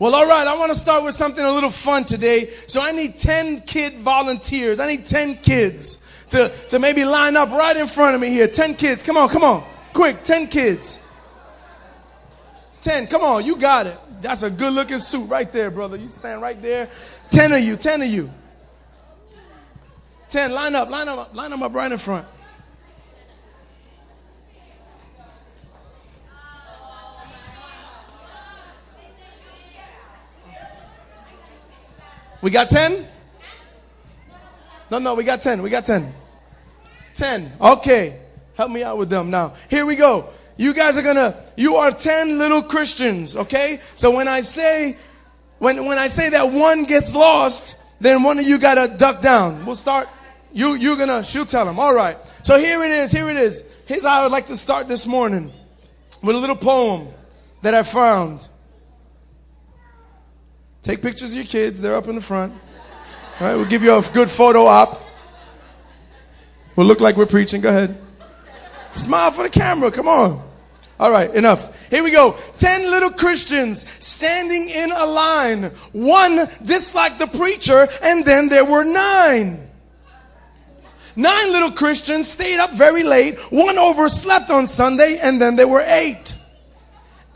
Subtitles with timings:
[0.00, 2.52] Well, all right, I want to start with something a little fun today.
[2.66, 4.80] So I need 10 kid volunteers.
[4.80, 5.98] I need 10 kids
[6.30, 8.48] to, to maybe line up right in front of me here.
[8.48, 9.04] 10 kids.
[9.04, 9.64] Come on, come on.
[9.92, 10.98] Quick, 10 kids.
[12.80, 13.06] 10.
[13.06, 13.98] Come on, you got it.
[14.20, 15.96] That's a good looking suit right there, brother.
[15.96, 16.90] You stand right there.
[17.30, 18.30] 10 of you, 10 of you.
[20.28, 22.26] 10, line up, line up, line them up right in front.
[32.40, 33.06] We got 10?
[34.90, 35.62] No, no, we got 10.
[35.62, 36.14] We got 10.
[37.14, 37.52] 10.
[37.60, 38.20] Okay.
[38.54, 39.54] Help me out with them now.
[39.68, 40.30] Here we go.
[40.56, 43.80] You guys are gonna, you are 10 little Christians, okay?
[43.94, 44.96] So when I say,
[45.58, 49.64] when, when I say that one gets lost, then one of you gotta duck down.
[49.64, 50.08] We'll start,
[50.52, 51.78] you, you're gonna, she'll tell them.
[51.78, 52.18] Alright.
[52.42, 53.62] So here it is, here it is.
[53.86, 55.52] Here's how I would like to start this morning.
[56.22, 57.08] With a little poem
[57.62, 58.44] that I found.
[60.88, 62.54] Take pictures of your kids, they're up in the front.
[63.40, 65.06] All right, we'll give you a good photo op.
[66.76, 67.60] We'll look like we're preaching.
[67.60, 67.98] Go ahead.
[68.92, 69.90] Smile for the camera.
[69.90, 70.42] Come on.
[70.98, 71.78] All right, enough.
[71.90, 72.38] Here we go.
[72.56, 75.64] Ten little Christians standing in a line.
[75.92, 79.68] One disliked the preacher, and then there were nine.
[81.14, 83.38] Nine little Christians stayed up very late.
[83.52, 86.34] One overslept on Sunday, and then there were eight.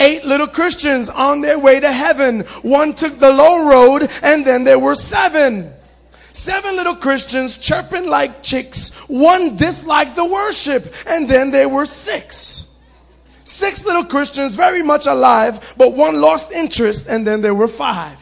[0.02, 2.40] Eight little Christians on their way to heaven.
[2.62, 5.72] One took the low road, and then there were seven.
[6.32, 8.90] Seven little Christians chirping like chicks.
[9.06, 12.66] One disliked the worship, and then there were six.
[13.44, 18.19] Six little Christians very much alive, but one lost interest, and then there were five.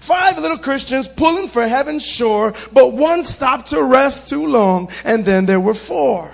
[0.00, 5.24] Five little Christians pulling for heaven's shore, but one stopped to rest too long, and
[5.24, 6.30] then there were four.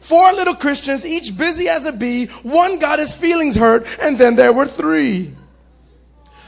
[0.00, 2.26] Four little Christians, each busy as a bee.
[2.42, 5.34] One got his feelings hurt, and then there were three.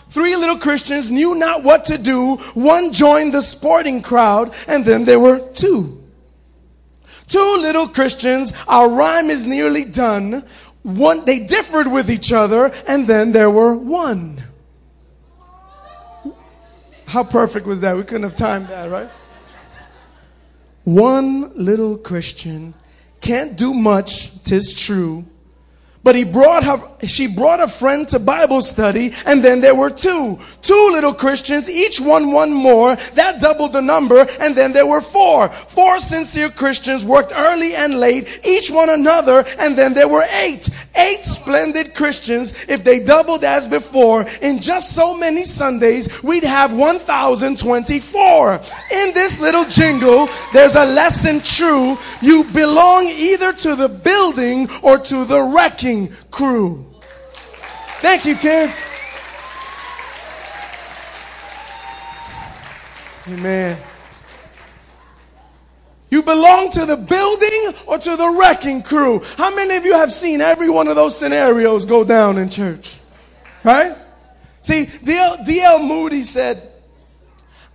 [0.08, 2.36] Three little Christians knew not what to do.
[2.54, 6.02] One joined the sporting crowd, and then there were two.
[7.28, 10.44] Two little Christians, our rhyme is nearly done.
[10.82, 14.42] One, they differed with each other, and then there were one.
[17.06, 17.96] How perfect was that?
[17.96, 19.10] We couldn't have timed that, right?
[20.84, 22.74] One little Christian
[23.22, 25.25] can't do much, tis true,
[26.04, 29.90] but he brought her, she brought a friend to Bible study, and then there were
[29.90, 30.38] two.
[30.60, 32.96] Two little Christians, each one one more.
[33.14, 35.48] That doubled the number, and then there were four.
[35.48, 40.68] Four sincere Christians worked early and late, each one another, and then there were eight.
[40.94, 46.72] Eight splendid Christians, if they doubled as before, in just so many Sundays, we'd have
[46.72, 48.54] 1,024.
[48.90, 51.96] In this little jingle, there's a lesson true.
[52.20, 55.92] You belong either to the building or to the wrecking
[56.31, 56.87] crew.
[58.00, 58.85] Thank you, kids.
[63.29, 63.79] Amen.
[66.11, 69.23] You belong to the building or to the wrecking crew.
[69.39, 72.99] How many of you have seen every one of those scenarios go down in church?
[73.65, 73.97] Right?
[74.62, 75.79] See, D.L.
[75.79, 76.71] Moody said,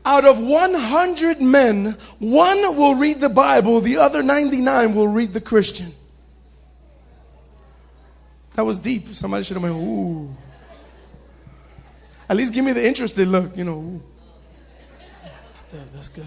[0.05, 5.41] out of 100 men, one will read the Bible, the other 99 will read the
[5.41, 5.93] Christian.
[8.57, 9.13] That was deep.
[9.13, 10.35] Somebody should have went, ooh.
[12.27, 14.01] At least give me the interested look, you know.
[15.69, 15.93] Good.
[15.93, 16.25] That's good.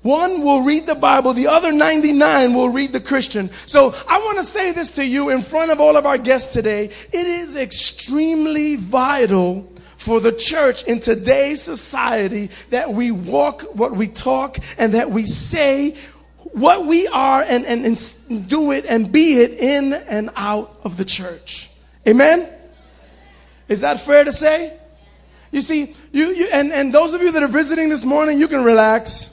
[0.00, 3.50] One will read the Bible, the other 99 will read the Christian.
[3.66, 6.54] So I want to say this to you in front of all of our guests
[6.54, 6.92] today.
[7.12, 14.06] It is extremely vital for the church in today's society that we walk what we
[14.08, 15.94] talk and that we say
[16.60, 20.96] what we are and, and, and do it and be it in and out of
[20.96, 21.70] the church.
[22.06, 22.48] Amen?
[23.68, 24.78] Is that fair to say?
[25.50, 28.48] You see, you, you and, and those of you that are visiting this morning, you
[28.48, 29.32] can relax.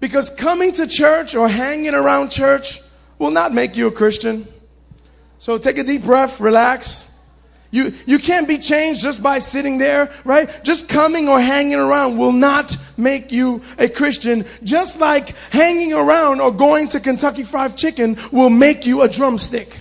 [0.00, 2.80] Because coming to church or hanging around church
[3.18, 4.46] will not make you a Christian.
[5.38, 7.06] So take a deep breath, relax.
[7.70, 10.62] You, you can't be changed just by sitting there, right?
[10.64, 14.46] Just coming or hanging around will not make you a Christian.
[14.62, 19.80] Just like hanging around or going to Kentucky Fried Chicken will make you a drumstick.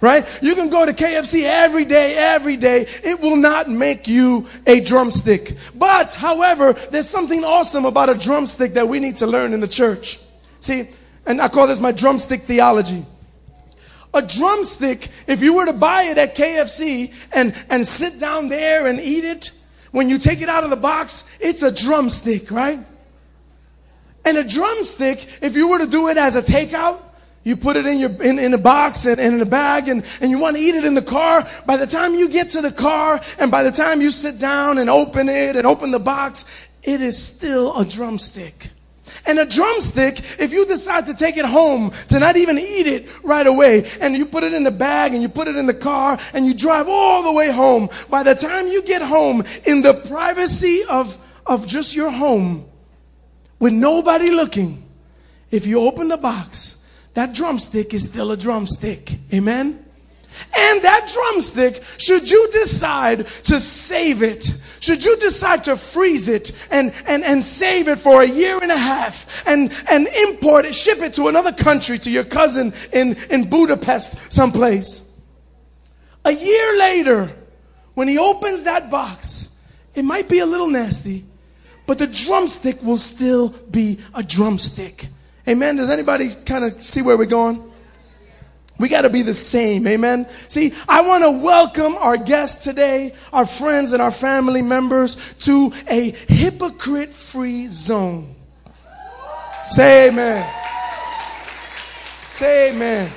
[0.00, 0.26] Right?
[0.42, 2.88] You can go to KFC every day, every day.
[3.04, 5.56] It will not make you a drumstick.
[5.76, 9.68] But, however, there's something awesome about a drumstick that we need to learn in the
[9.68, 10.18] church.
[10.58, 10.88] See,
[11.24, 13.06] and I call this my drumstick theology.
[14.14, 18.86] A drumstick, if you were to buy it at KFC and, and sit down there
[18.86, 19.52] and eat it,
[19.90, 22.84] when you take it out of the box, it's a drumstick, right?
[24.24, 27.00] And a drumstick, if you were to do it as a takeout,
[27.44, 30.04] you put it in your in, in a box and, and in a bag and,
[30.20, 31.48] and you want to eat it in the car.
[31.66, 34.78] By the time you get to the car and by the time you sit down
[34.78, 36.44] and open it and open the box,
[36.82, 38.70] it is still a drumstick.
[39.24, 43.08] And a drumstick, if you decide to take it home, to not even eat it
[43.22, 45.74] right away, and you put it in the bag and you put it in the
[45.74, 49.82] car and you drive all the way home, by the time you get home in
[49.82, 51.16] the privacy of,
[51.46, 52.66] of just your home,
[53.58, 54.82] with nobody looking,
[55.52, 56.76] if you open the box,
[57.14, 59.18] that drumstick is still a drumstick.
[59.32, 59.84] Amen?
[60.54, 64.50] And that drumstick, should you decide to save it,
[64.80, 68.70] should you decide to freeze it and, and, and save it for a year and
[68.70, 73.14] a half and, and import it, ship it to another country, to your cousin in,
[73.30, 75.02] in Budapest someplace.
[76.24, 77.32] A year later,
[77.94, 79.48] when he opens that box,
[79.94, 81.24] it might be a little nasty,
[81.86, 85.08] but the drumstick will still be a drumstick.
[85.48, 85.76] Amen.
[85.76, 87.71] Does anybody kind of see where we're going?
[88.82, 89.86] We got to be the same.
[89.86, 90.26] Amen.
[90.48, 95.72] See, I want to welcome our guests today, our friends and our family members to
[95.88, 98.34] a hypocrite free zone.
[99.68, 100.52] Say amen.
[102.26, 103.12] Say amen.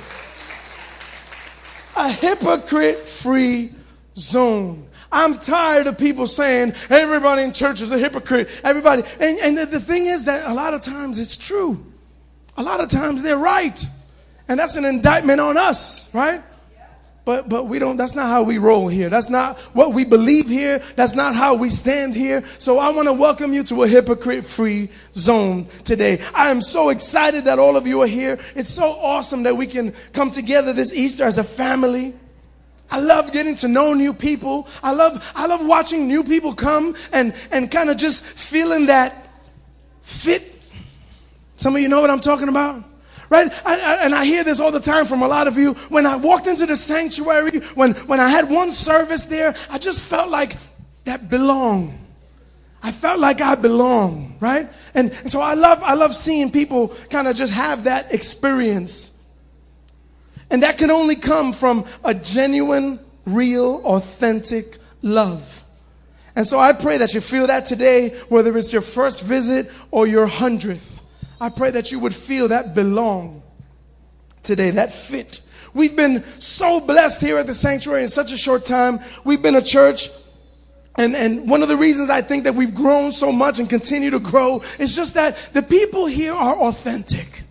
[1.96, 3.72] A hypocrite free
[4.16, 4.86] zone.
[5.10, 8.50] I'm tired of people saying everybody in church is a hypocrite.
[8.62, 9.02] Everybody.
[9.18, 11.84] And, and the, the thing is that a lot of times it's true.
[12.56, 13.84] A lot of times they're right.
[14.48, 16.42] And that's an indictment on us, right?
[17.24, 19.10] But, but we don't, that's not how we roll here.
[19.10, 20.80] That's not what we believe here.
[20.94, 22.44] That's not how we stand here.
[22.58, 26.20] So I want to welcome you to a hypocrite free zone today.
[26.32, 28.38] I am so excited that all of you are here.
[28.54, 32.14] It's so awesome that we can come together this Easter as a family.
[32.88, 34.68] I love getting to know new people.
[34.80, 39.28] I love, I love watching new people come and, and kind of just feeling that
[40.02, 40.56] fit
[41.56, 42.84] some of you know what I'm talking about?
[43.28, 43.52] Right?
[43.64, 45.74] I, I, and I hear this all the time from a lot of you.
[45.88, 50.02] When I walked into the sanctuary, when, when I had one service there, I just
[50.02, 50.56] felt like
[51.04, 51.98] that belong.
[52.82, 54.70] I felt like I belong, right?
[54.94, 59.10] And, and so I love, I love seeing people kind of just have that experience.
[60.50, 65.64] And that can only come from a genuine, real, authentic love.
[66.36, 70.06] And so I pray that you feel that today, whether it's your first visit or
[70.06, 70.95] your hundredth.
[71.40, 73.42] I pray that you would feel that belong
[74.42, 75.40] today, that fit.
[75.74, 79.00] We've been so blessed here at the sanctuary in such a short time.
[79.24, 80.10] We've been a church
[80.96, 84.10] and, and one of the reasons I think that we've grown so much and continue
[84.10, 87.42] to grow is just that the people here are authentic.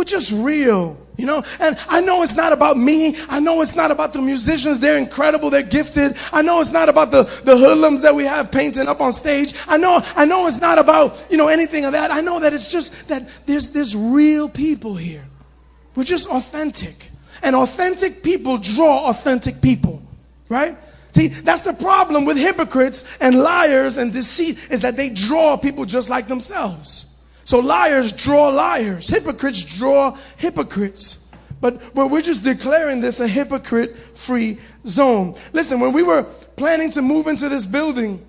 [0.00, 1.44] We're just real, you know?
[1.58, 3.18] And I know it's not about me.
[3.28, 4.78] I know it's not about the musicians.
[4.78, 5.50] They're incredible.
[5.50, 6.16] They're gifted.
[6.32, 9.54] I know it's not about the, the hoodlums that we have painting up on stage.
[9.68, 12.10] I know, I know it's not about, you know, anything of that.
[12.10, 15.26] I know that it's just that there's, there's real people here.
[15.94, 17.10] We're just authentic.
[17.42, 20.00] And authentic people draw authentic people,
[20.48, 20.78] right?
[21.12, 25.84] See, that's the problem with hypocrites and liars and deceit is that they draw people
[25.84, 27.04] just like themselves.
[27.44, 31.18] So liars draw liars, hypocrites draw hypocrites.
[31.60, 35.36] But, but we're just declaring this a hypocrite free zone.
[35.52, 36.22] Listen, when we were
[36.56, 38.26] planning to move into this building,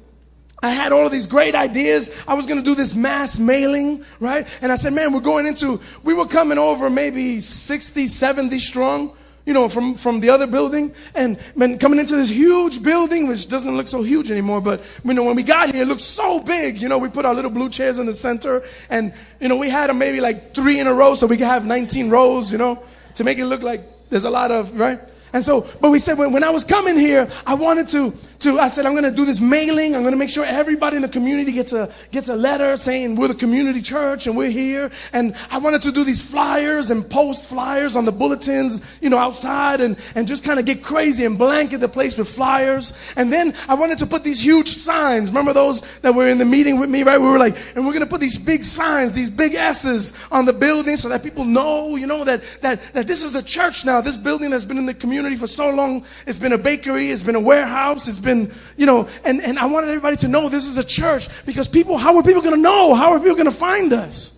[0.63, 2.11] I had all of these great ideas.
[2.27, 4.47] I was going to do this mass mailing, right?
[4.61, 9.15] And I said, man, we're going into, we were coming over maybe 60, 70 strong
[9.45, 13.47] you know, from, from the other building and man, coming into this huge building, which
[13.47, 14.61] doesn't look so huge anymore.
[14.61, 16.81] But, you know, when we got here, it looked so big.
[16.81, 19.69] You know, we put our little blue chairs in the center and, you know, we
[19.69, 22.57] had them maybe like three in a row so we could have 19 rows, you
[22.57, 22.81] know,
[23.15, 24.99] to make it look like there's a lot of, right?
[25.33, 28.59] And so, but we said when, when I was coming here, I wanted to, to,
[28.59, 29.95] I said, I'm going to do this mailing.
[29.95, 33.15] I'm going to make sure everybody in the community gets a, gets a letter saying
[33.15, 34.91] we're the community church and we're here.
[35.13, 39.17] And I wanted to do these flyers and post flyers on the bulletins, you know,
[39.17, 42.91] outside and, and just kind of get crazy and blanket the place with flyers.
[43.15, 45.29] And then I wanted to put these huge signs.
[45.29, 47.19] Remember those that were in the meeting with me, right?
[47.19, 50.43] We were like, and we're going to put these big signs, these big S's on
[50.43, 53.85] the building so that people know, you know, that, that, that this is a church
[53.85, 54.01] now.
[54.01, 56.03] This building has been in the community community for so long.
[56.25, 59.65] It's been a bakery, it's been a warehouse, it's been, you know, and, and I
[59.65, 62.61] wanted everybody to know this is a church because people, how are people going to
[62.61, 62.95] know?
[62.95, 64.33] How are people going to find us?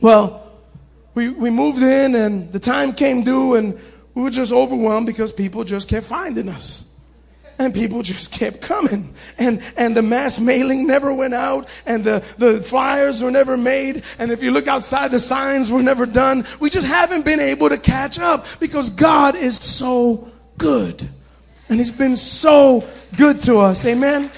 [0.00, 0.52] Well,
[1.14, 3.80] we, we moved in and the time came due and
[4.14, 6.84] we were just overwhelmed because people just kept finding us
[7.58, 9.14] and people just kept coming.
[9.38, 11.68] And and the mass mailing never went out.
[11.86, 14.04] And the the flyers were never made.
[14.18, 16.46] And if you look outside the signs were never done.
[16.60, 21.08] We just haven't been able to catch up because god is so good.
[21.68, 23.84] And he's been so good to us.
[23.86, 24.30] Amen?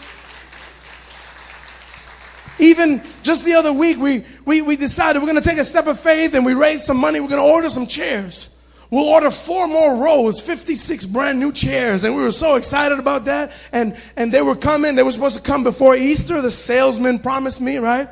[2.61, 5.87] Even just the other week we we, we decided we're going to take a step
[5.87, 7.21] of faith and we raised some money.
[7.21, 8.51] We're going to order some chairs
[8.91, 12.05] We'll order four more rows, 56 brand new chairs.
[12.05, 13.53] And we were so excited about that.
[13.73, 14.95] And, and they were coming.
[14.95, 16.41] They were supposed to come before Easter.
[16.41, 18.09] The salesman promised me, right?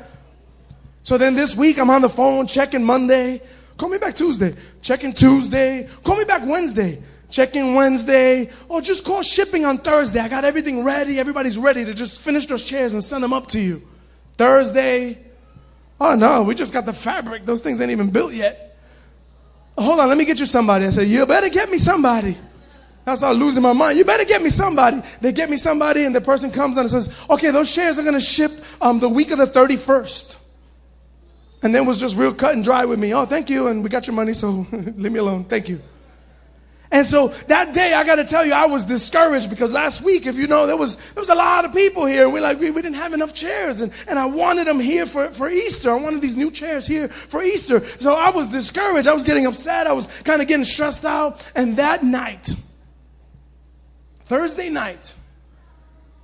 [1.03, 3.41] So then this week I'm on the phone checking Monday.
[3.77, 4.55] Call me back Tuesday.
[4.81, 5.87] Checking Tuesday.
[6.03, 7.01] Call me back Wednesday.
[7.29, 8.49] Checking Wednesday.
[8.67, 10.19] Or just call shipping on Thursday.
[10.19, 11.19] I got everything ready.
[11.19, 13.81] Everybody's ready to just finish those chairs and send them up to you.
[14.37, 15.19] Thursday.
[15.99, 17.45] Oh no, we just got the fabric.
[17.45, 18.72] Those things ain't even built yet.
[19.77, 20.85] Hold on, let me get you somebody.
[20.85, 22.37] I said, You better get me somebody.
[23.05, 23.97] I started losing my mind.
[23.97, 25.01] You better get me somebody.
[25.19, 28.13] They get me somebody, and the person comes and says, Okay, those shares are going
[28.13, 28.51] to ship
[28.81, 30.37] um, the week of the 31st.
[31.63, 33.13] And then was just real cut and dry with me.
[33.13, 33.67] Oh, thank you.
[33.67, 35.45] And we got your money, so leave me alone.
[35.45, 35.81] Thank you.
[36.93, 40.27] And so that day, I got to tell you, I was discouraged because last week,
[40.27, 42.59] if you know, there was, there was a lot of people here and we like,
[42.59, 45.89] we, we didn't have enough chairs and, and I wanted them here for, for Easter.
[45.89, 47.83] I wanted these new chairs here for Easter.
[47.97, 49.07] So I was discouraged.
[49.07, 49.87] I was getting upset.
[49.87, 51.43] I was kind of getting stressed out.
[51.55, 52.55] And that night,
[54.25, 55.15] Thursday night,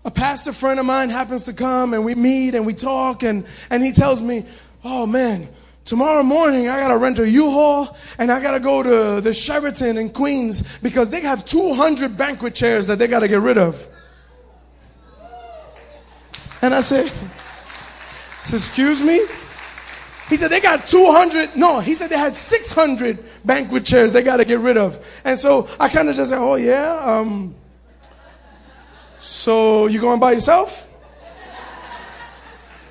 [0.05, 3.47] a pastor friend of mine happens to come and we meet and we talk and,
[3.71, 4.45] and he tells me,
[4.83, 5.49] Oh man,
[5.89, 10.11] Tomorrow morning, I gotta rent a U-Haul and I gotta go to the Sheraton in
[10.11, 13.87] Queens because they have 200 banquet chairs that they gotta get rid of.
[16.61, 17.11] And I said,
[18.53, 19.25] excuse me?
[20.29, 21.55] He said they got 200.
[21.55, 25.03] No, he said they had 600 banquet chairs they got to get rid of.
[25.23, 27.55] And so I kind of just said, oh yeah, um,
[29.17, 30.87] so you going by yourself?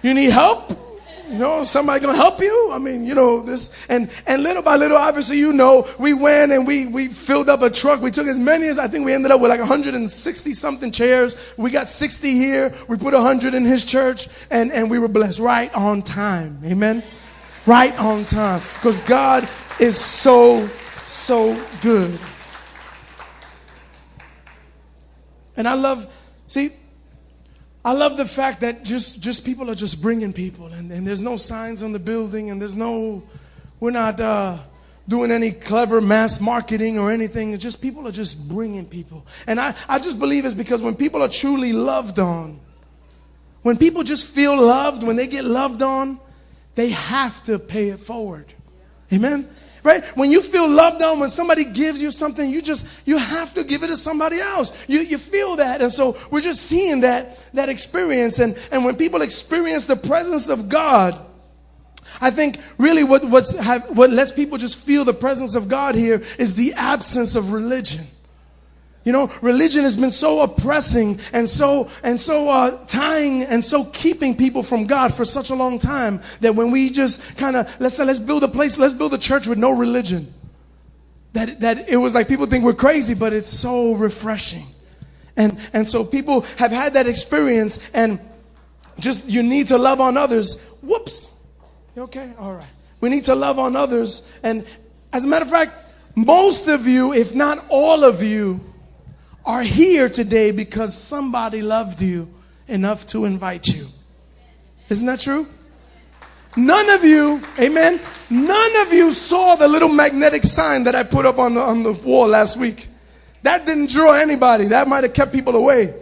[0.02, 0.87] You need help?
[1.28, 2.70] You know, somebody gonna help you?
[2.72, 6.52] I mean, you know, this and and little by little, obviously, you know, we went
[6.52, 8.00] and we we filled up a truck.
[8.00, 11.36] We took as many as I think we ended up with like 160 something chairs.
[11.58, 12.74] We got 60 here.
[12.88, 16.62] We put 100 in his church, and and we were blessed right on time.
[16.64, 17.02] Amen.
[17.66, 19.46] Right on time, because God
[19.78, 20.68] is so
[21.04, 22.18] so good.
[25.58, 26.06] And I love,
[26.46, 26.70] see,
[27.84, 31.22] I love the fact that just, just people are just bringing people, and, and there's
[31.22, 33.22] no signs on the building, and there's no,
[33.80, 34.58] we're not uh,
[35.06, 37.52] doing any clever mass marketing or anything.
[37.52, 39.24] It's just people are just bringing people.
[39.46, 42.60] And I, I just believe it's because when people are truly loved on,
[43.62, 46.20] when people just feel loved, when they get loved on,
[46.74, 48.52] they have to pay it forward.
[49.12, 49.48] Amen?
[49.82, 50.04] Right?
[50.16, 53.64] When you feel loved on, when somebody gives you something, you just, you have to
[53.64, 54.72] give it to somebody else.
[54.86, 55.82] You, you feel that.
[55.82, 58.38] And so we're just seeing that, that experience.
[58.38, 61.24] And, and when people experience the presence of God,
[62.20, 65.94] I think really what, what's have, what lets people just feel the presence of God
[65.94, 68.06] here is the absence of religion.
[69.08, 73.86] You know, religion has been so oppressing and so and so uh, tying and so
[73.86, 77.70] keeping people from God for such a long time that when we just kind of
[77.80, 80.34] let's say let's build a place, let's build a church with no religion.
[81.32, 84.66] That that it was like people think we're crazy, but it's so refreshing.
[85.36, 88.20] And and so people have had that experience and
[88.98, 90.60] just you need to love on others.
[90.82, 91.30] Whoops.
[91.96, 92.30] You okay?
[92.38, 92.74] All right.
[93.00, 94.22] We need to love on others.
[94.42, 94.66] And
[95.14, 98.60] as a matter of fact, most of you, if not all of you,
[99.48, 102.28] are here today because somebody loved you
[102.68, 103.88] enough to invite you.
[104.90, 105.48] Isn't that true?
[106.54, 108.00] None of you, amen,
[108.30, 111.82] none of you saw the little magnetic sign that I put up on the, on
[111.82, 112.88] the wall last week.
[113.42, 114.66] That didn't draw anybody.
[114.66, 115.94] That might have kept people away.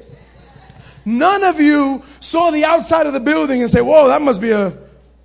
[1.04, 4.50] None of you saw the outside of the building and say, whoa, that must be
[4.50, 4.76] a,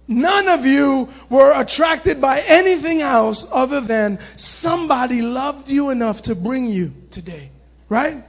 [0.08, 6.36] None of you were attracted by anything else other than somebody loved you enough to
[6.36, 7.51] bring you today,
[7.92, 8.24] right?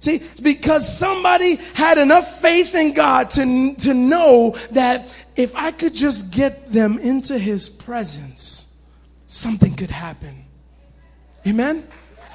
[0.00, 5.70] See, it's because somebody had enough faith in God to, to know that if I
[5.70, 8.66] could just get them into His presence,
[9.26, 10.46] something could happen.
[11.46, 11.86] Amen?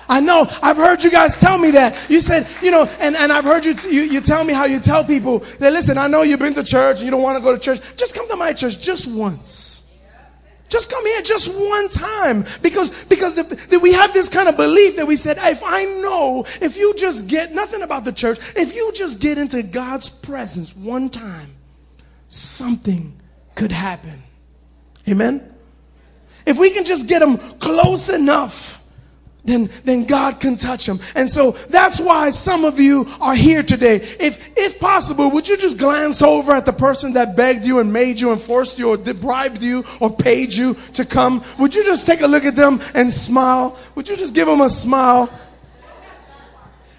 [0.08, 0.48] I know.
[0.62, 1.98] I've heard you guys tell me that.
[2.12, 4.66] You said, you know, and, and I've heard you, t- you, you tell me how
[4.66, 7.40] you tell people that, listen, I know you've been to church and you don't want
[7.40, 7.82] to go to church.
[7.96, 9.75] Just come to my church just once.
[10.68, 14.58] Just come here just one time because because the, the, we have this kind of
[14.58, 18.40] belief that we said if I know if you just get nothing about the church
[18.56, 21.56] if you just get into God's presence one time
[22.28, 23.20] something
[23.54, 24.24] could happen.
[25.08, 25.54] Amen?
[26.46, 28.82] If we can just get them close enough
[29.46, 31.00] then, then God can touch them.
[31.14, 33.98] And so that's why some of you are here today.
[34.20, 37.94] If, if possible, would you just glance over at the person that begged you and
[37.94, 41.44] made you and forced you or bribed you or paid you to come?
[41.60, 43.78] Would you just take a look at them and smile?
[43.94, 45.30] Would you just give them a smile?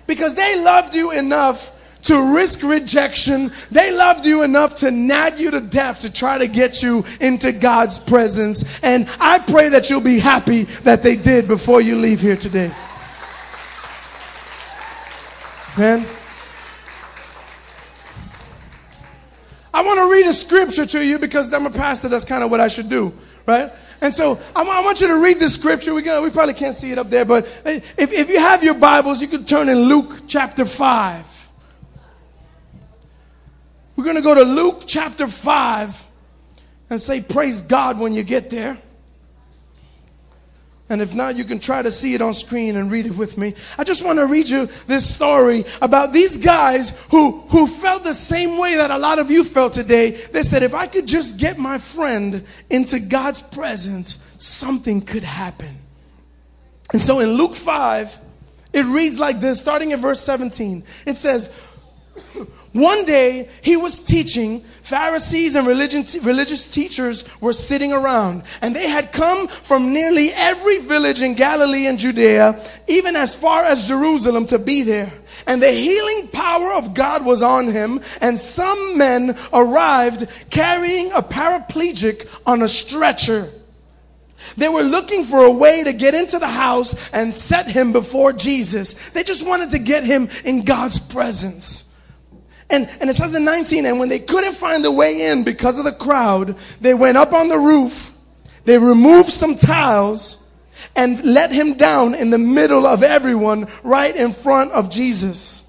[0.06, 1.72] Because they loved you enough
[2.06, 3.52] to risk rejection.
[3.70, 7.52] They loved you enough to nag you to death to try to get you into
[7.52, 8.64] God's presence.
[8.82, 12.72] And I pray that you'll be happy that they did before you leave here today.
[15.76, 16.06] Man.
[19.74, 22.08] I want to read a scripture to you because I'm a pastor.
[22.08, 23.12] That's kind of what I should do,
[23.44, 23.70] right?
[24.00, 25.92] And so I, want you to read the scripture.
[25.92, 29.20] We, we probably can't see it up there, but if, if you have your Bibles,
[29.20, 31.35] you can turn in Luke chapter 5.
[33.96, 36.06] We're going to go to Luke chapter 5
[36.90, 38.78] and say, Praise God when you get there.
[40.88, 43.36] And if not, you can try to see it on screen and read it with
[43.36, 43.54] me.
[43.76, 48.14] I just want to read you this story about these guys who, who felt the
[48.14, 50.12] same way that a lot of you felt today.
[50.12, 55.76] They said, if I could just get my friend into God's presence, something could happen.
[56.92, 58.20] And so in Luke 5,
[58.72, 60.84] it reads like this, starting at verse 17.
[61.04, 61.50] It says,
[62.72, 68.88] one day he was teaching, Pharisees and religion, religious teachers were sitting around, and they
[68.88, 74.46] had come from nearly every village in Galilee and Judea, even as far as Jerusalem
[74.46, 75.12] to be there.
[75.46, 81.22] And the healing power of God was on him, and some men arrived carrying a
[81.22, 83.50] paraplegic on a stretcher.
[84.56, 88.32] They were looking for a way to get into the house and set him before
[88.32, 88.94] Jesus.
[89.10, 91.85] They just wanted to get him in God's presence.
[92.68, 95.78] And, and it says in 19, and when they couldn't find the way in because
[95.78, 98.12] of the crowd, they went up on the roof,
[98.64, 100.38] they removed some tiles,
[100.94, 105.62] and let him down in the middle of everyone right in front of Jesus.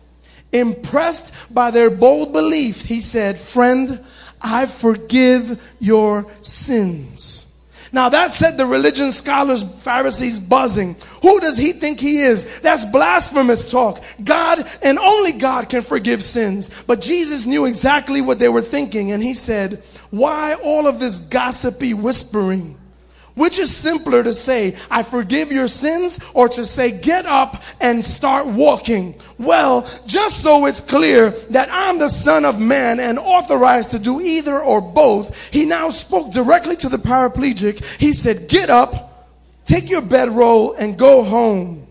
[0.52, 4.04] Impressed by their bold belief, he said, Friend,
[4.42, 7.47] I forgive your sins.
[7.92, 10.96] Now that set the religion scholars, Pharisees buzzing.
[11.22, 12.46] Who does he think he is?
[12.60, 14.04] That's blasphemous talk.
[14.24, 16.70] God and only God can forgive sins.
[16.86, 21.20] But Jesus knew exactly what they were thinking and he said, why all of this
[21.20, 22.78] gossipy whispering?
[23.38, 28.04] Which is simpler to say, I forgive your sins, or to say, get up and
[28.04, 29.14] start walking?
[29.38, 34.20] Well, just so it's clear that I'm the Son of Man and authorized to do
[34.20, 37.84] either or both, he now spoke directly to the paraplegic.
[38.00, 39.30] He said, get up,
[39.66, 41.87] take your bedroll, and go home.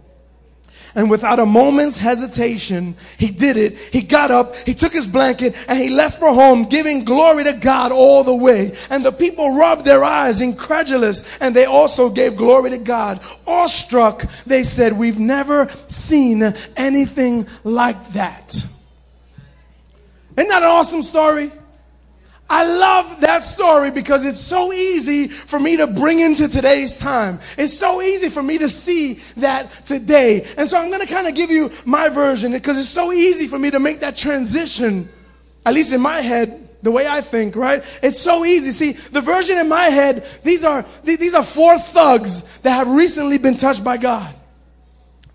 [0.96, 3.76] And without a moment's hesitation, he did it.
[3.92, 7.52] He got up, he took his blanket, and he left for home, giving glory to
[7.52, 8.74] God all the way.
[8.88, 13.20] And the people rubbed their eyes, incredulous, and they also gave glory to God.
[13.46, 18.54] Awestruck, they said, We've never seen anything like that.
[18.54, 21.52] Isn't that an awesome story?
[22.48, 27.40] I love that story because it's so easy for me to bring into today's time.
[27.58, 30.46] It's so easy for me to see that today.
[30.56, 33.48] And so I'm going to kind of give you my version because it's so easy
[33.48, 35.08] for me to make that transition,
[35.64, 37.82] at least in my head, the way I think, right?
[38.00, 38.70] It's so easy.
[38.70, 43.38] See, the version in my head, these are, these are four thugs that have recently
[43.38, 44.32] been touched by God.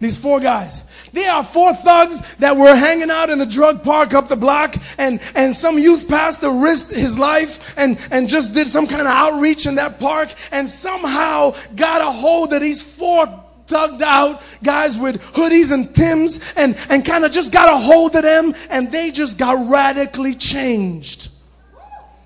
[0.01, 0.83] These four guys.
[1.13, 4.75] They are four thugs that were hanging out in a drug park up the block
[4.97, 9.07] and, and some youth pastor risked his life and, and just did some kind of
[9.07, 13.27] outreach in that park and somehow got a hold of these four
[13.67, 18.15] thugged out guys with hoodies and Tims and, and kind of just got a hold
[18.15, 21.30] of them and they just got radically changed.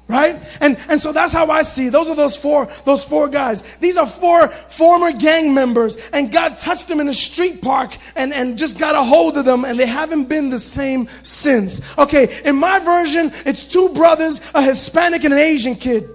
[0.08, 0.40] Right?
[0.62, 1.90] And, and so that's how I see.
[1.90, 3.64] Those are those four, those four guys.
[3.80, 8.32] These are four former gang members and God touched them in a street park and,
[8.32, 11.82] and just got a hold of them and they haven't been the same since.
[11.98, 12.40] Okay.
[12.46, 16.08] In my version, it's two brothers, a Hispanic and an Asian kid.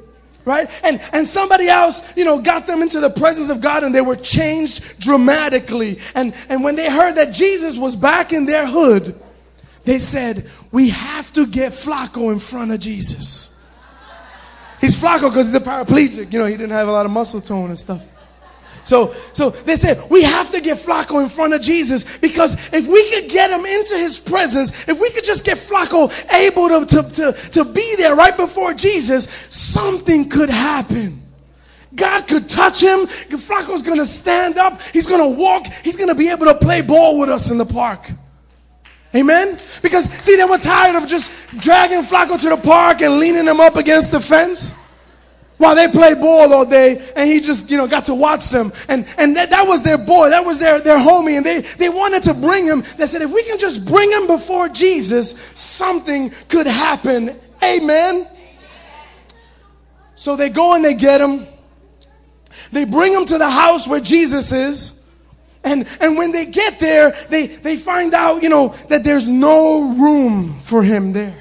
[0.44, 0.70] Right?
[0.84, 4.00] And, and somebody else, you know, got them into the presence of God and they
[4.00, 5.98] were changed dramatically.
[6.14, 9.20] And, and when they heard that Jesus was back in their hood,
[9.84, 13.49] they said, we have to get Flaco in front of Jesus.
[14.80, 16.32] He's flaco because he's a paraplegic.
[16.32, 18.02] You know, he didn't have a lot of muscle tone and stuff.
[18.84, 22.86] So, so they said, we have to get Flaco in front of Jesus because if
[22.86, 26.86] we could get him into his presence, if we could just get Flaco able to,
[26.86, 31.22] to, to, to be there right before Jesus, something could happen.
[31.94, 33.06] God could touch him.
[33.06, 34.80] Flaco's going to stand up.
[34.92, 35.66] He's going to walk.
[35.84, 38.10] He's going to be able to play ball with us in the park.
[39.14, 39.58] Amen?
[39.82, 43.60] Because, see, they were tired of just dragging Flaco to the park and leaning him
[43.60, 44.72] up against the fence
[45.60, 48.72] while they played ball all day and he just, you know, got to watch them.
[48.88, 50.30] And, and that, that was their boy.
[50.30, 51.36] That was their, their homie.
[51.36, 52.84] And they, they wanted to bring him.
[52.96, 57.36] They said, if we can just bring him before Jesus, something could happen.
[57.62, 58.28] Amen?
[60.14, 61.46] So they go and they get him.
[62.72, 64.99] They bring him to the house where Jesus is.
[65.62, 69.94] And, and when they get there, they, they find out, you know, that there's no
[69.94, 71.36] room for him there.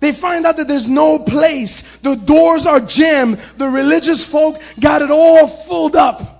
[0.00, 1.82] They find out that there's no place.
[1.98, 3.38] The doors are jammed.
[3.56, 6.32] The religious folk got it all filled up.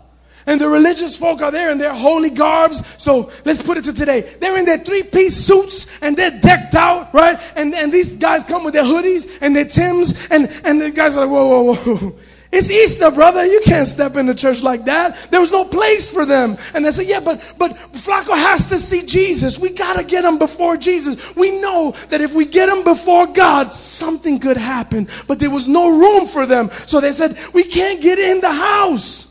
[0.46, 2.82] And the religious folk are there in their holy garbs.
[2.96, 4.22] So let's put it to today.
[4.40, 7.40] They're in their three piece suits and they're decked out, right?
[7.54, 11.16] And, and these guys come with their hoodies and their Tims and, and the guys
[11.16, 12.18] are like, whoa, whoa, whoa.
[12.52, 13.46] It's Easter, brother.
[13.46, 15.30] You can't step into church like that.
[15.30, 16.58] There was no place for them.
[16.74, 19.58] And they said, yeah, but, but Flaco has to see Jesus.
[19.58, 21.34] We got to get him before Jesus.
[21.34, 25.08] We know that if we get him before God, something could happen.
[25.26, 26.70] But there was no room for them.
[26.84, 29.28] So they said, we can't get in the house.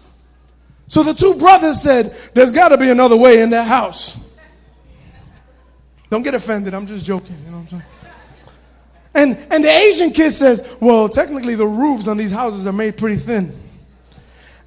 [0.87, 4.17] So the two brothers said, there's got to be another way in that house.
[6.09, 6.73] Don't get offended.
[6.73, 7.37] I'm just joking.
[7.45, 7.90] You know what I'm saying?
[9.13, 12.97] And, and the Asian kid says, well, technically the roofs on these houses are made
[12.97, 13.57] pretty thin.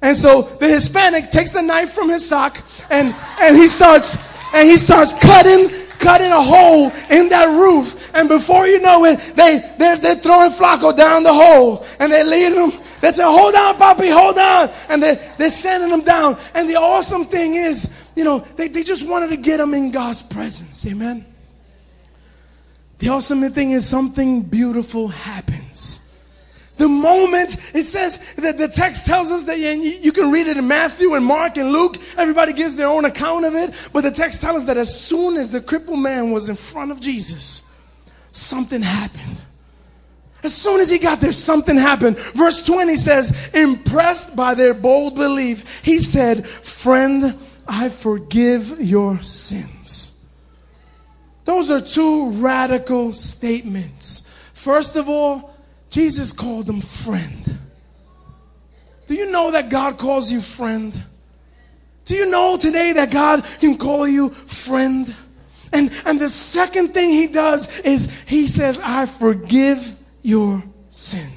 [0.01, 4.17] And so the Hispanic takes the knife from his sock and, and he starts,
[4.53, 8.11] and he starts cutting, cutting a hole in that roof.
[8.13, 12.23] And before you know it, they, they're, they're throwing Flaco down the hole and they're
[12.23, 12.81] leading him.
[13.01, 14.69] They say, hold on, Poppy, hold on.
[14.89, 16.37] And they, they're sending him down.
[16.53, 19.89] And the awesome thing is, you know, they, they just wanted to get him in
[19.89, 20.85] God's presence.
[20.85, 21.25] Amen.
[22.99, 26.01] The ultimate thing is something beautiful happens.
[26.77, 30.67] The moment it says that the text tells us that you can read it in
[30.67, 34.41] Matthew and Mark and Luke, everybody gives their own account of it, but the text
[34.41, 37.63] tells us that as soon as the crippled man was in front of Jesus,
[38.31, 39.41] something happened.
[40.43, 42.19] As soon as he got there, something happened.
[42.19, 50.11] Verse 20 says, impressed by their bold belief, he said, Friend, I forgive your sins.
[51.45, 54.29] Those are two radical statements.
[54.53, 55.55] First of all,
[55.89, 57.59] Jesus called them friend.
[59.07, 61.03] Do you know that God calls you friend?
[62.05, 65.13] Do you know today that God can call you friend?
[65.71, 71.29] And, and the second thing he does is he says, I forgive your sin.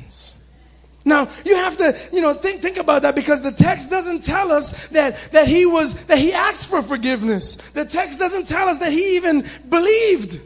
[1.09, 4.53] Now, you have to, you know, think, think about that because the text doesn't tell
[4.53, 7.57] us that, that he was, that he asked for forgiveness.
[7.57, 10.41] The text doesn't tell us that he even believed.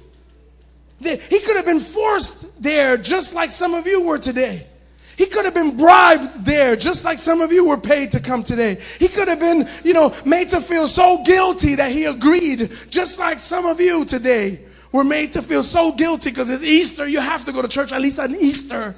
[1.01, 4.69] That he could have been forced there just like some of you were today.
[5.17, 8.43] He could have been bribed there, just like some of you were paid to come
[8.43, 8.81] today.
[8.99, 13.19] He could have been, you know, made to feel so guilty that he agreed, just
[13.19, 17.07] like some of you today were made to feel so guilty because it's Easter.
[17.07, 18.95] You have to go to church at least on Easter,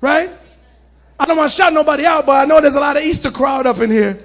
[0.00, 0.30] right?
[1.18, 3.30] I don't want to shout nobody out, but I know there's a lot of Easter
[3.30, 4.18] crowd up in here.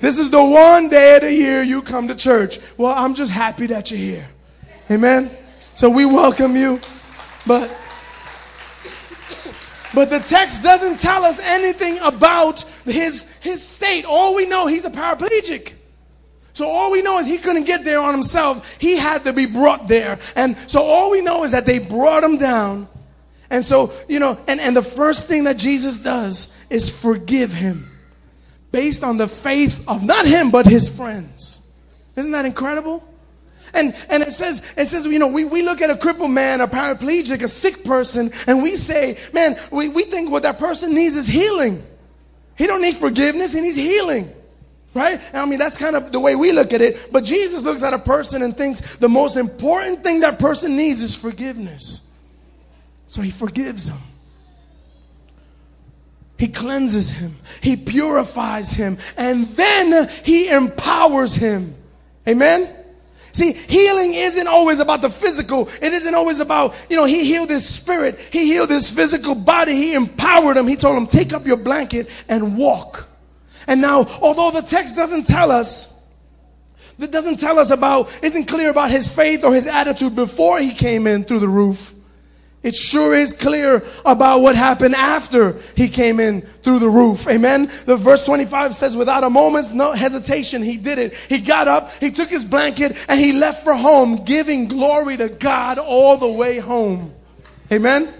[0.00, 2.58] This is the one day of the year you come to church.
[2.76, 4.28] Well, I'm just happy that you're here.
[4.90, 5.34] Amen.
[5.74, 6.80] So we welcome you.
[7.46, 7.74] But
[9.94, 14.04] but the text doesn't tell us anything about his his state.
[14.04, 15.72] All we know he's a paraplegic.
[16.52, 18.76] So all we know is he couldn't get there on himself.
[18.78, 20.18] He had to be brought there.
[20.34, 22.88] And so all we know is that they brought him down
[23.50, 27.90] and so, you know, and, and the first thing that Jesus does is forgive him
[28.72, 31.60] based on the faith of not him, but his friends.
[32.16, 33.06] Isn't that incredible?
[33.72, 36.60] And, and it says, it says, you know, we, we look at a crippled man,
[36.60, 40.94] a paraplegic, a sick person, and we say, man, we, we think what that person
[40.94, 41.84] needs is healing.
[42.56, 44.32] He don't need forgiveness, he needs healing.
[44.94, 45.20] Right?
[45.34, 47.12] I mean, that's kind of the way we look at it.
[47.12, 51.02] But Jesus looks at a person and thinks the most important thing that person needs
[51.02, 52.00] is forgiveness.
[53.06, 53.98] So he forgives him.
[56.38, 57.36] He cleanses him.
[57.62, 58.98] He purifies him.
[59.16, 61.74] And then he empowers him.
[62.28, 62.68] Amen?
[63.32, 65.68] See, healing isn't always about the physical.
[65.80, 68.18] It isn't always about, you know, he healed his spirit.
[68.32, 69.74] He healed his physical body.
[69.74, 70.66] He empowered him.
[70.66, 73.08] He told him, take up your blanket and walk.
[73.66, 75.92] And now, although the text doesn't tell us,
[76.98, 80.72] that doesn't tell us about, isn't clear about his faith or his attitude before he
[80.72, 81.92] came in through the roof.
[82.66, 87.28] It sure is clear about what happened after he came in through the roof.
[87.28, 87.70] Amen.
[87.84, 91.14] The verse 25 says, without a moment's no hesitation, he did it.
[91.14, 95.28] He got up, he took his blanket, and he left for home, giving glory to
[95.28, 97.14] God all the way home.
[97.70, 98.12] Amen.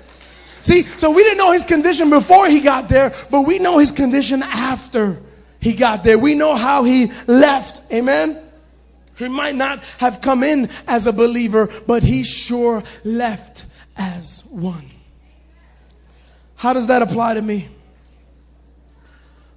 [0.62, 3.90] See, so we didn't know his condition before he got there, but we know his
[3.90, 5.20] condition after
[5.58, 6.20] he got there.
[6.20, 7.82] We know how he left.
[7.92, 8.40] Amen.
[9.16, 13.65] He might not have come in as a believer, but he sure left
[13.96, 14.90] as one.
[16.56, 17.68] How does that apply to me?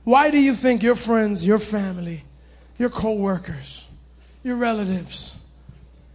[0.03, 2.23] Why do you think your friends, your family,
[2.77, 3.87] your co-workers,
[4.43, 5.37] your relatives,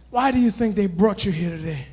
[0.09, 1.87] why do you think they brought you here today?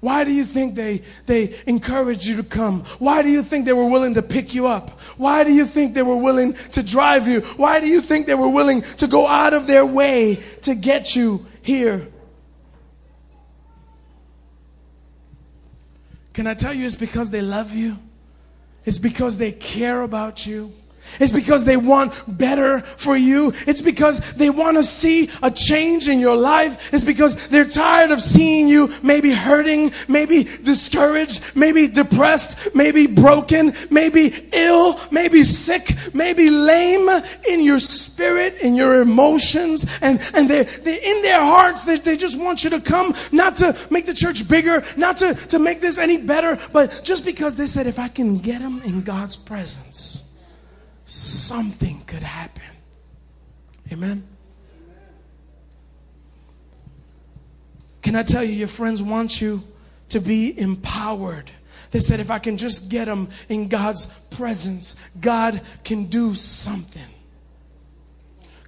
[0.00, 2.84] Why do you think they, they encouraged you to come?
[2.98, 5.00] Why do you think they were willing to pick you up?
[5.16, 7.40] Why do you think they were willing to drive you?
[7.56, 11.16] Why do you think they were willing to go out of their way to get
[11.16, 12.06] you here
[16.34, 17.96] Can I tell you it's because they love you?
[18.84, 20.72] It's because they care about you.
[21.20, 23.52] It's because they want better for you.
[23.66, 26.92] It's because they want to see a change in your life.
[26.92, 33.74] It's because they're tired of seeing you maybe hurting, maybe discouraged, maybe depressed, maybe broken,
[33.90, 37.08] maybe ill, maybe sick, maybe lame
[37.48, 39.86] in your spirit, in your emotions.
[40.00, 41.84] And, and they're, they're in their hearts.
[41.84, 45.34] They, they just want you to come, not to make the church bigger, not to,
[45.34, 48.82] to make this any better, but just because they said, if I can get them
[48.84, 50.23] in God's presence
[51.14, 52.62] something could happen.
[53.92, 54.26] Amen.
[58.02, 59.62] Can I tell you, your friends want you
[60.08, 61.52] to be empowered.
[61.92, 67.13] They said, if I can just get them in God's presence, God can do something.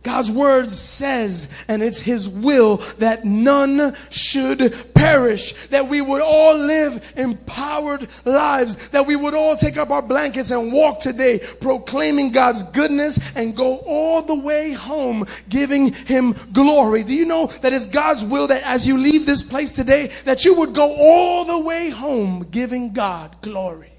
[0.07, 6.57] God's word says, and it's his will that none should perish, that we would all
[6.57, 12.31] live empowered lives, that we would all take up our blankets and walk today proclaiming
[12.31, 17.03] God's goodness and go all the way home giving him glory.
[17.03, 20.45] Do you know that it's God's will that as you leave this place today, that
[20.45, 23.96] you would go all the way home giving God glory?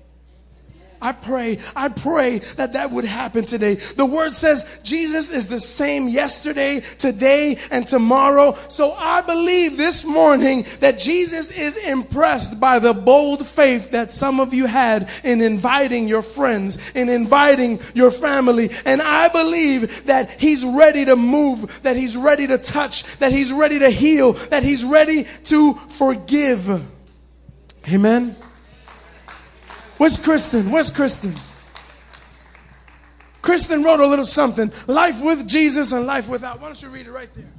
[1.01, 3.75] I pray, I pray that that would happen today.
[3.75, 8.57] The word says Jesus is the same yesterday, today, and tomorrow.
[8.67, 14.39] So I believe this morning that Jesus is impressed by the bold faith that some
[14.39, 18.71] of you had in inviting your friends, in inviting your family.
[18.86, 23.53] And I believe that he's ready to move, that he's ready to touch, that he's
[23.53, 26.81] ready to heal, that he's ready to forgive.
[27.88, 28.36] Amen.
[29.97, 30.71] Where's Kristen?
[30.71, 31.36] Where's Kristen?
[33.41, 36.60] Kristen wrote a little something Life with Jesus and life without.
[36.60, 37.49] Why don't you read it right there?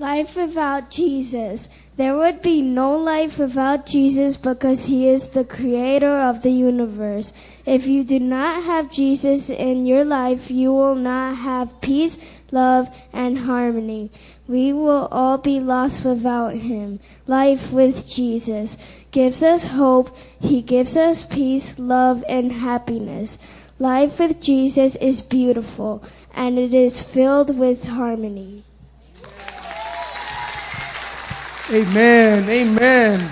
[0.00, 1.68] Life without Jesus.
[1.98, 7.34] There would be no life without Jesus because he is the creator of the universe.
[7.66, 12.18] If you do not have Jesus in your life, you will not have peace,
[12.50, 14.10] love, and harmony.
[14.48, 17.00] We will all be lost without him.
[17.26, 18.78] Life with Jesus
[19.10, 20.16] gives us hope.
[20.40, 23.36] He gives us peace, love, and happiness.
[23.78, 26.02] Life with Jesus is beautiful
[26.34, 28.64] and it is filled with harmony.
[31.72, 32.48] Amen.
[32.48, 33.30] Amen.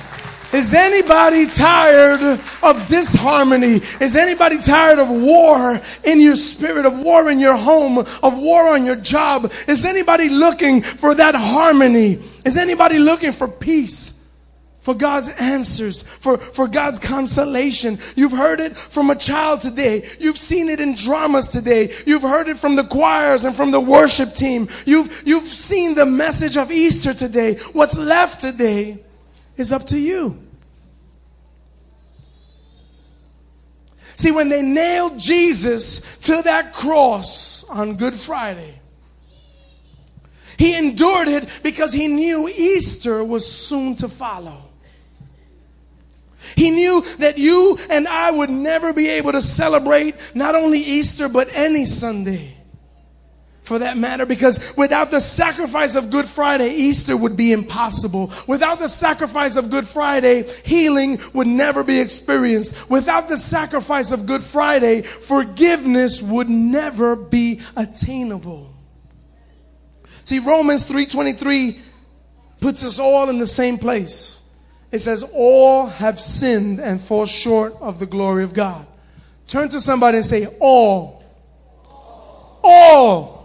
[0.53, 3.83] Is anybody tired of disharmony?
[4.01, 8.68] Is anybody tired of war in your spirit, of war in your home, of war
[8.68, 9.53] on your job?
[9.66, 12.22] Is anybody looking for that harmony?
[12.44, 14.12] Is anybody looking for peace?
[14.88, 17.98] For God's answers, for, for God's consolation.
[18.16, 20.09] You've heard it from a child today.
[20.18, 21.92] You've seen it in dramas today.
[22.07, 24.66] You've heard it from the choirs and from the worship team.
[24.87, 27.57] You've, you've seen the message of Easter today.
[27.74, 29.05] What's left today
[29.59, 30.38] is up to you.
[34.16, 38.81] See, when they nailed Jesus to that cross on Good Friday,
[40.57, 44.67] he endured it because he knew Easter was soon to follow.
[46.57, 51.29] He knew that you and I would never be able to celebrate not only Easter,
[51.29, 52.59] but any Sunday.
[53.68, 58.33] for that matter, because without the sacrifice of Good Friday, Easter would be impossible.
[58.46, 62.74] Without the sacrifice of Good Friday, healing would never be experienced.
[62.88, 68.74] Without the sacrifice of Good Friday, forgiveness would never be attainable.
[70.24, 71.79] See, Romans 3.23
[72.61, 74.38] puts us all in the same place.
[74.90, 78.87] It says, all have sinned and fall short of the glory of God.
[79.46, 81.22] Turn to somebody and say, all.
[82.62, 83.38] All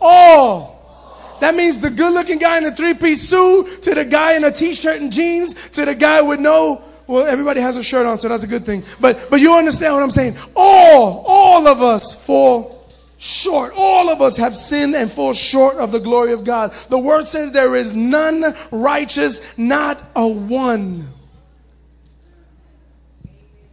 [0.00, 1.36] all.
[1.40, 4.44] That means the good looking guy in a three piece suit to the guy in
[4.44, 8.06] a t shirt and jeans to the guy with no, well, everybody has a shirt
[8.06, 8.84] on, so that's a good thing.
[9.00, 10.36] But, but you understand what I'm saying?
[10.54, 12.75] All, all of us fall
[13.18, 13.72] short.
[13.76, 16.74] All of us have sinned and fall short of the glory of God.
[16.88, 21.08] The word says there is none righteous, not a one.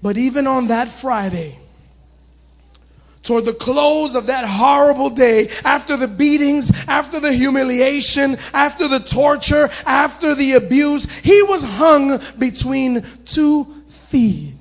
[0.01, 1.59] But even on that Friday,
[3.23, 8.99] toward the close of that horrible day, after the beatings, after the humiliation, after the
[8.99, 14.52] torture, after the abuse, he was hung between two thieves.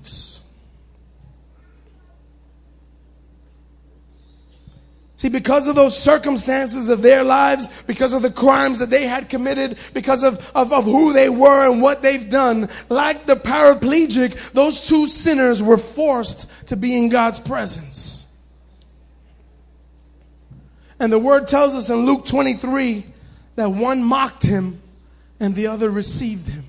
[5.23, 9.29] See, because of those circumstances of their lives, because of the crimes that they had
[9.29, 14.51] committed, because of, of, of who they were and what they've done, like the paraplegic,
[14.51, 18.27] those two sinners were forced to be in God's presence.
[20.99, 23.07] And the word tells us in Luke 23
[23.55, 24.83] that one mocked him
[25.39, 26.65] and the other received him.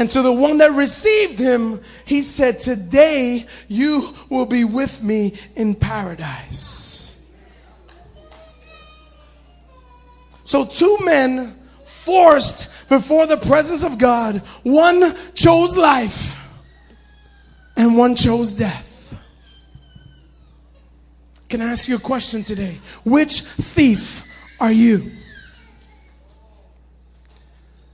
[0.00, 5.38] And to the one that received him, he said, Today you will be with me
[5.54, 7.18] in paradise.
[10.44, 16.40] So, two men forced before the presence of God, one chose life
[17.76, 19.14] and one chose death.
[21.50, 22.80] Can I ask you a question today?
[23.04, 24.24] Which thief
[24.58, 25.10] are you?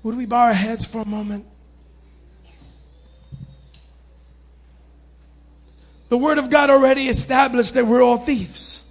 [0.04, 1.46] Would we bow our heads for a moment?
[6.08, 8.84] The Word of God already established that we're all thieves.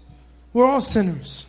[0.54, 1.46] We're all sinners.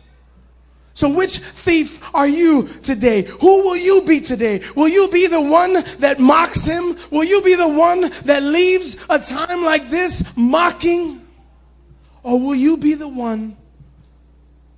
[0.93, 3.23] So which thief are you today?
[3.23, 4.63] Who will you be today?
[4.75, 6.97] Will you be the one that mocks him?
[7.11, 11.21] Will you be the one that leaves a time like this mocking?
[12.23, 13.57] Or will you be the one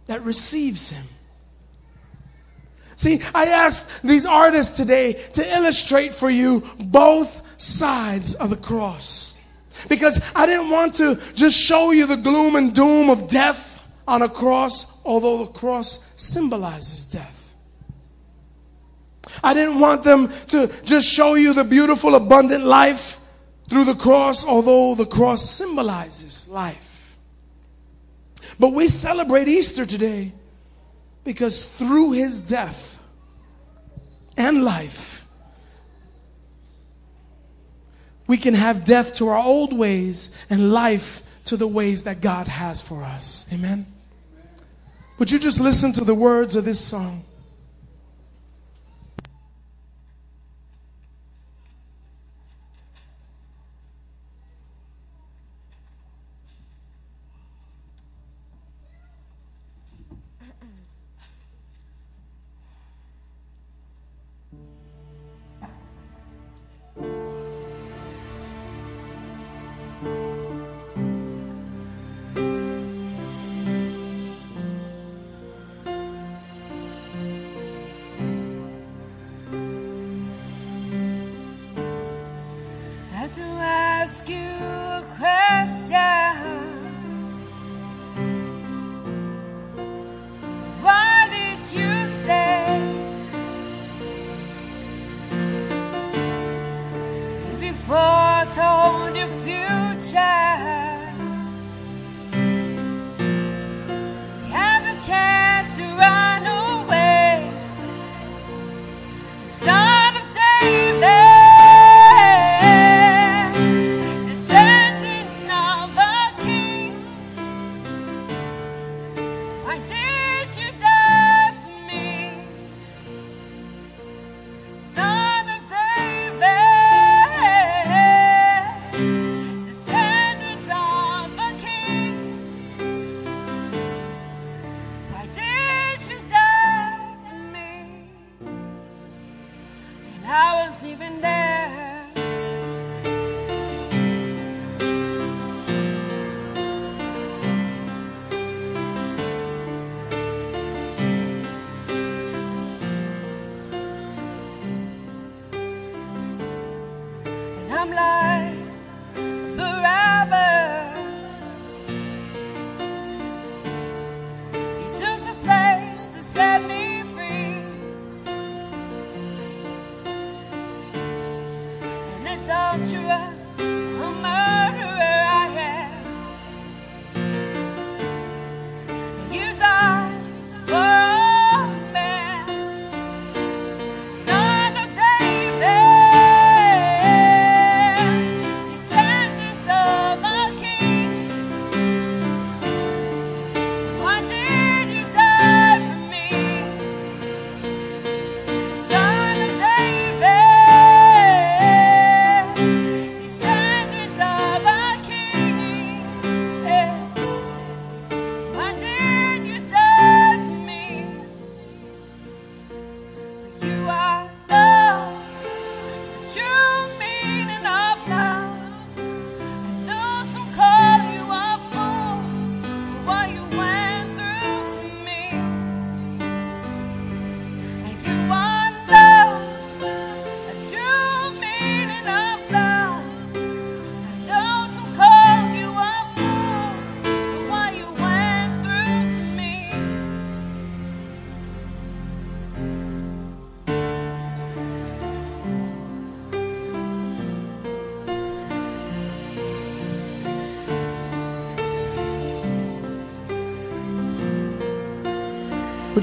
[0.08, 1.06] that receives him?
[2.98, 9.29] See, I asked these artists today to illustrate for you both sides of the cross.
[9.88, 14.22] Because I didn't want to just show you the gloom and doom of death on
[14.22, 17.56] a cross, although the cross symbolizes death.
[19.44, 23.20] I didn't want them to just show you the beautiful, abundant life
[23.70, 27.18] through the cross, although the cross symbolizes life.
[28.58, 30.34] But we celebrate Easter today
[31.24, 33.00] because through his death
[34.36, 35.19] and life,
[38.30, 42.48] we can have death to our old ways and life to the ways that God
[42.48, 43.44] has for us.
[43.52, 43.88] Amen.
[45.18, 47.26] Would you just listen to the words of this song?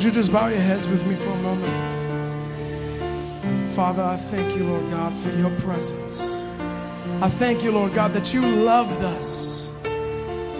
[0.07, 1.73] You just bow your heads with me for a moment?
[3.75, 6.45] Father, I thank you, Lord God, for your presence.
[7.21, 9.73] I thank you, Lord God, that you loved us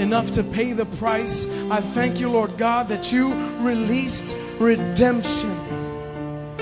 [0.01, 1.47] enough to pay the price.
[1.71, 5.57] I thank you, Lord God, that you released redemption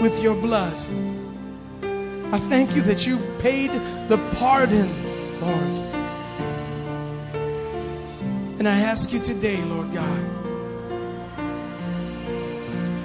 [0.03, 0.77] with your blood.
[2.35, 3.71] I thank you that you paid
[4.09, 4.91] the pardon,
[5.41, 5.81] Lord.
[8.59, 10.34] And I ask you today, Lord God,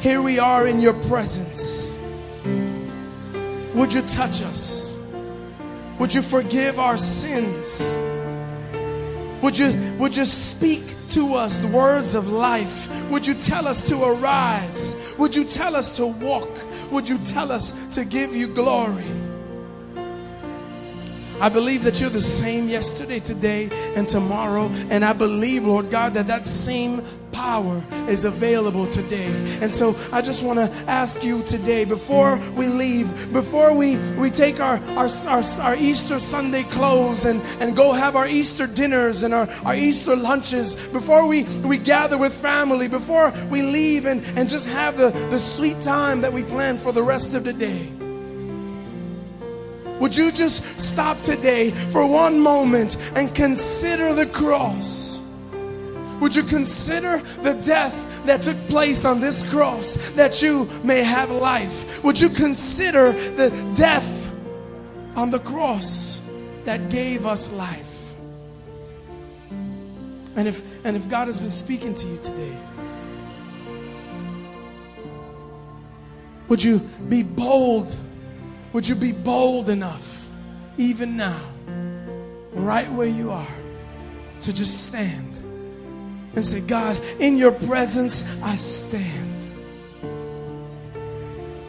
[0.02, 1.96] here we are in your presence.
[3.74, 4.98] Would you touch us?
[6.00, 7.82] Would you forgive our sins?
[9.42, 12.90] Would you, would you speak to us the words of life?
[13.10, 14.96] Would you tell us to arise?
[15.18, 16.50] Would you tell us to walk?
[16.92, 19.12] Would you tell us to give you glory?
[21.42, 24.68] I believe that you're the same yesterday, today, and tomorrow.
[24.90, 29.28] And I believe, Lord God, that that same power is available today.
[29.62, 34.30] And so I just want to ask you today, before we leave, before we, we
[34.30, 39.24] take our, our, our, our Easter Sunday clothes and, and go have our Easter dinners
[39.24, 44.24] and our, our Easter lunches, before we, we gather with family, before we leave and,
[44.38, 47.54] and just have the, the sweet time that we plan for the rest of the
[47.54, 47.92] day.
[50.00, 55.19] Would you just stop today for one moment and consider the cross?
[56.20, 57.96] Would you consider the death
[58.26, 62.04] that took place on this cross that you may have life?
[62.04, 64.08] Would you consider the death
[65.16, 66.22] on the cross
[66.66, 67.96] that gave us life?
[70.36, 72.58] And if and if God has been speaking to you today,
[76.48, 77.96] would you be bold?
[78.74, 80.26] Would you be bold enough,
[80.78, 81.42] even now,
[82.54, 83.56] right where you are,
[84.42, 85.39] to just stand
[86.36, 89.30] and say, God, in your presence, I stand.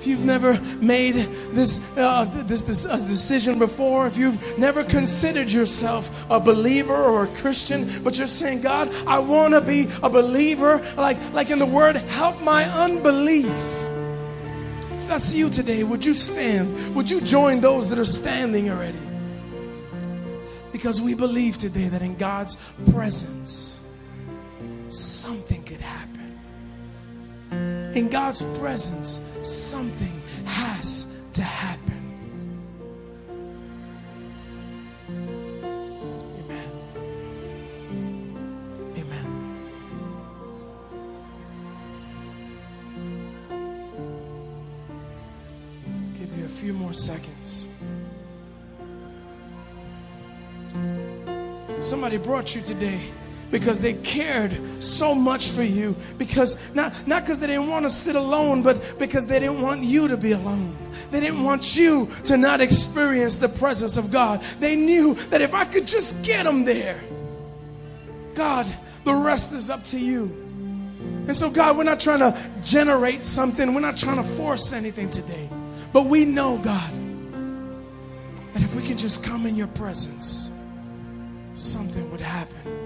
[0.00, 1.14] If you've never made
[1.52, 7.24] this, uh, this, this uh, decision before, if you've never considered yourself a believer or
[7.24, 11.58] a Christian, but you're saying, God, I want to be a believer, like, like in
[11.58, 13.44] the word, help my unbelief.
[13.44, 16.94] If that's you today, would you stand?
[16.94, 18.98] Would you join those that are standing already?
[20.72, 22.56] Because we believe today that in God's
[22.90, 23.79] presence,
[24.90, 26.38] something could happen.
[27.94, 31.80] In God's presence, something has to happen.
[36.38, 36.70] Amen.
[38.96, 39.26] Amen.
[46.18, 47.68] Give you a few more seconds.
[51.80, 53.00] Somebody brought you today
[53.50, 57.90] because they cared so much for you because not not because they didn't want to
[57.90, 60.76] sit alone but because they didn't want you to be alone.
[61.10, 64.42] They didn't want you to not experience the presence of god.
[64.60, 67.00] They knew that if i could just get them there
[68.34, 68.66] god
[69.04, 70.24] the rest is up to you.
[71.26, 73.74] And so god we're not trying to generate something.
[73.74, 75.48] We're not trying to force anything today.
[75.92, 76.92] But we know god
[78.54, 80.50] that if we can just come in your presence,
[81.54, 82.79] something would happen.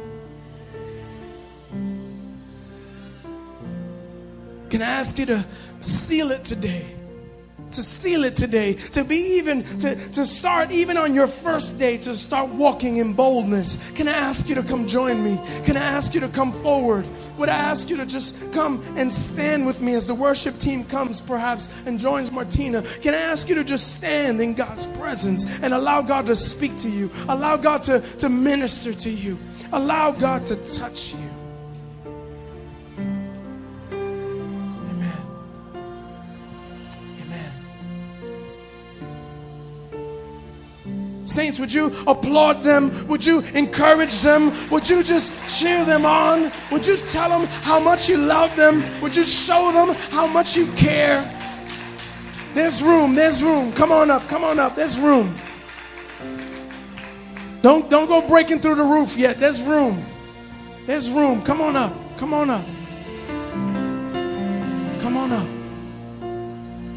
[4.75, 5.47] Can I ask you to
[5.83, 6.85] seal it today?
[7.71, 11.97] To seal it today, to be even, to, to start even on your first day,
[11.99, 13.79] to start walking in boldness.
[13.95, 15.41] Can I ask you to come join me?
[15.63, 17.07] Can I ask you to come forward?
[17.39, 20.85] Would I ask you to just come and stand with me as the worship team
[20.85, 22.83] comes perhaps and joins Martina?
[23.01, 26.77] Can I ask you to just stand in God's presence and allow God to speak
[26.79, 27.13] to you?
[27.29, 29.39] Allow God to, to minister to you?
[29.73, 31.34] Allow God to touch you?
[41.25, 43.07] Saints, would you applaud them?
[43.09, 44.53] Would you encourage them?
[44.71, 46.53] Would you just cheer them on?
[46.71, 48.85] Would you tell them how much you love them?
[49.01, 51.23] Would you show them how much you care?
[52.53, 53.73] There's room, there's room.
[53.73, 54.77] Come on up, come on up.
[54.77, 55.35] There's room.
[57.63, 59.41] Don't, don't go breaking through the roof yet.
[59.41, 60.05] There's room.
[60.87, 61.43] There's room.
[61.43, 61.95] Come on up.
[62.19, 62.67] Come on up.
[65.01, 65.64] Come on up.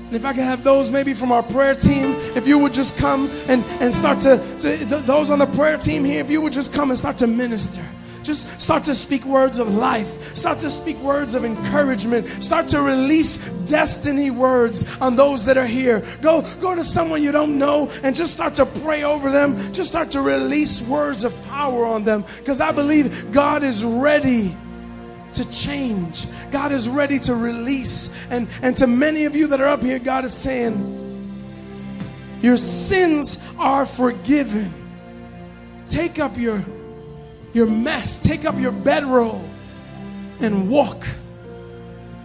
[0.08, 2.96] And if I could have those maybe from our prayer team, if you would just
[2.96, 6.40] come and, and start to, to th- those on the prayer team here, if you
[6.40, 7.84] would just come and start to minister.
[8.24, 10.36] Just start to speak words of life.
[10.36, 12.28] Start to speak words of encouragement.
[12.44, 16.06] Start to release destiny words on those that are here.
[16.22, 19.72] Go, go to someone you don't know and just start to pray over them.
[19.74, 22.26] Just start to release words of power on them.
[22.38, 24.56] Because I believe God is ready
[25.38, 26.28] to change.
[26.52, 28.10] God is ready to release.
[28.30, 30.76] And, and to many of you that are up here, God is saying,
[32.42, 34.74] Your sins are forgiven.
[35.88, 36.66] Take up your,
[37.54, 39.48] your mess, take up your bedroll,
[40.40, 41.08] and walk